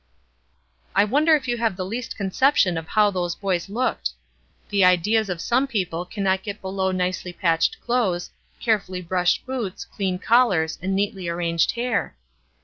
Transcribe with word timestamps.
I 0.95 1.03
wonder 1.03 1.35
if 1.35 1.47
you 1.47 1.59
have 1.59 1.75
the 1.75 1.85
least 1.85 2.17
conception 2.17 2.75
of 2.75 2.87
how 2.87 3.11
those 3.11 3.35
boys 3.35 3.69
looked? 3.69 4.13
The 4.69 4.83
ideas 4.83 5.29
of 5.29 5.39
some 5.39 5.67
people 5.67 6.05
cannot 6.05 6.41
get 6.41 6.59
below 6.59 6.89
nicely 6.89 7.31
patched 7.31 7.79
clothes, 7.81 8.31
carefully 8.59 9.03
brushed 9.03 9.45
boots, 9.45 9.85
clean 9.85 10.17
collars, 10.17 10.79
and 10.81 10.95
neatly 10.95 11.29
arranged 11.29 11.73
hair. 11.73 12.15